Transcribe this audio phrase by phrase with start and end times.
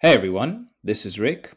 [0.00, 1.54] Hey everyone, this is Rick,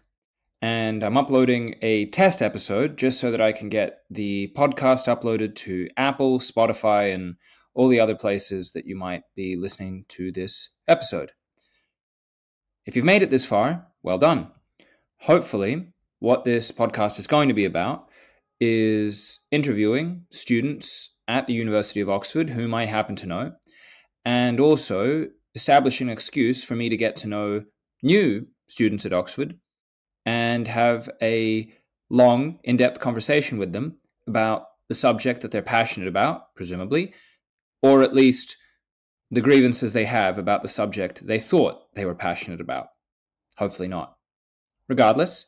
[0.63, 5.53] and I'm uploading a test episode just so that I can get the podcast uploaded
[5.57, 7.35] to Apple, Spotify, and
[7.75, 11.33] all the other places that you might be listening to this episode.
[12.87, 14.47] If you've made it this far, well done.
[15.19, 18.09] Hopefully, what this podcast is going to be about
[18.59, 23.51] is interviewing students at the University of Oxford whom I happen to know,
[24.25, 27.65] and also establishing an excuse for me to get to know
[28.01, 29.59] new students at Oxford
[30.25, 31.71] and have a
[32.09, 37.13] long, in depth conversation with them about the subject that they're passionate about, presumably,
[37.81, 38.57] or at least
[39.29, 42.87] the grievances they have about the subject they thought they were passionate about.
[43.57, 44.17] Hopefully not.
[44.89, 45.45] Regardless,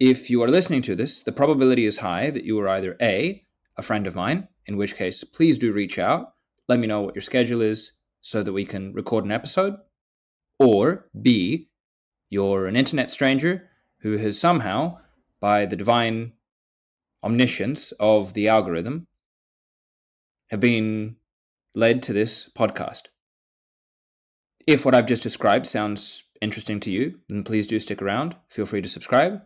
[0.00, 3.44] if you are listening to this, the probability is high that you are either A,
[3.76, 6.32] a friend of mine, in which case, please do reach out.
[6.68, 9.76] Let me know what your schedule is so that we can record an episode.
[10.58, 11.68] Or B,
[12.32, 13.68] you're an internet stranger
[14.00, 14.96] who has somehow,
[15.38, 16.32] by the divine
[17.22, 19.06] omniscience of the algorithm,
[20.48, 21.16] have been
[21.74, 23.02] led to this podcast.
[24.66, 28.34] If what I've just described sounds interesting to you, then please do stick around.
[28.48, 29.42] Feel free to subscribe.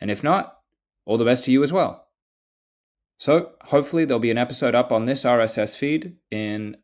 [0.00, 0.58] And if not,
[1.06, 2.08] all the best to you as well.
[3.16, 6.78] So, hopefully, there'll be an episode up on this RSS feed in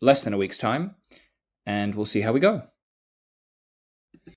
[0.00, 0.94] less than a week's time,
[1.64, 2.62] and we'll see how we go.